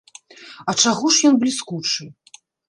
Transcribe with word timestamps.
А 0.71 0.73
чаго 0.85 1.11
ж 1.17 1.29
ён 1.29 1.37
бліскучы? 1.45 2.09